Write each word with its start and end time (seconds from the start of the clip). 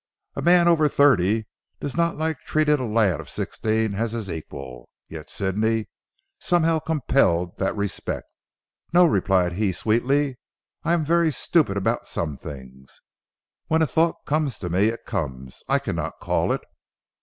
A' 0.35 0.41
man 0.41 0.67
over 0.67 0.89
thirty 0.89 1.45
does 1.79 1.95
not 1.95 2.17
like 2.17 2.39
treating 2.39 2.79
a 2.79 2.87
lad 2.87 3.19
of 3.19 3.29
sixteen 3.29 3.93
as 3.93 4.13
his 4.13 4.31
equal. 4.31 4.89
Yet 5.07 5.29
Sidney 5.29 5.89
somehow 6.39 6.79
compelled 6.79 7.57
that 7.57 7.75
respect. 7.75 8.25
"No," 8.91 9.05
replied 9.05 9.53
he 9.53 9.71
sweetly. 9.71 10.39
"I 10.83 10.93
am 10.93 11.05
very 11.05 11.29
stupid 11.29 11.77
about 11.77 12.07
some 12.07 12.35
things. 12.35 12.99
When 13.67 13.83
a 13.83 13.85
thought 13.85 14.25
comes 14.25 14.57
to 14.57 14.69
me, 14.71 14.87
it 14.87 15.05
comes. 15.05 15.61
I 15.69 15.77
cannot 15.77 16.19
call 16.19 16.51
it." 16.51 16.61